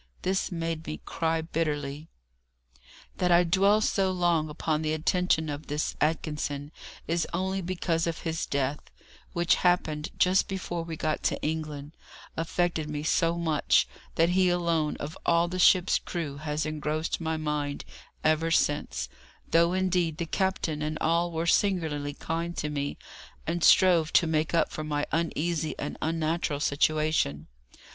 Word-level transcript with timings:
This 0.23 0.51
made 0.51 0.87
me 0.87 0.99
cry 1.05 1.41
bitterly. 1.41 2.09
That 3.17 3.31
I 3.31 3.43
dwell 3.43 3.81
so 3.81 4.11
long 4.11 4.49
upon 4.49 4.81
the 4.81 4.93
attention 4.93 5.47
of 5.47 5.67
this 5.67 5.95
Atkinson 6.01 6.71
is 7.07 7.27
only 7.35 7.61
because 7.61 8.05
his 8.05 8.47
death, 8.47 8.79
which 9.33 9.57
happened 9.61 10.09
just 10.17 10.47
before 10.47 10.81
we 10.81 10.95
got 10.97 11.21
to 11.25 11.39
England, 11.43 11.95
affected 12.35 12.89
me 12.89 13.03
so 13.03 13.35
much, 13.37 13.87
that 14.15 14.29
he 14.29 14.49
alone 14.49 14.97
of 14.99 15.15
all 15.23 15.47
the 15.47 15.59
ship's 15.59 15.99
crew 15.99 16.37
has 16.37 16.65
engrossed 16.65 17.21
my 17.21 17.37
mind 17.37 17.85
ever 18.23 18.49
since, 18.49 19.07
though, 19.51 19.73
indeed, 19.73 20.17
the 20.17 20.25
captain 20.25 20.81
and 20.81 20.97
all 20.99 21.31
were 21.31 21.45
singularly 21.45 22.15
kind 22.15 22.57
to 22.57 22.71
me, 22.71 22.97
and 23.45 23.63
strove 23.63 24.11
to 24.13 24.25
make 24.25 24.51
up 24.55 24.71
for 24.71 24.83
my 24.83 25.05
uneasy 25.11 25.75
and 25.77 25.95
unnatural 26.01 26.59
situation. 26.59 27.45